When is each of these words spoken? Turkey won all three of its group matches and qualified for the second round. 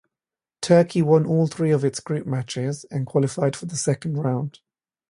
Turkey 0.63 1.03
won 1.03 1.27
all 1.27 1.45
three 1.45 1.69
of 1.69 1.85
its 1.85 1.99
group 1.99 2.25
matches 2.25 2.85
and 2.89 3.05
qualified 3.05 3.55
for 3.55 3.67
the 3.67 3.77
second 3.77 4.17
round. 4.17 4.59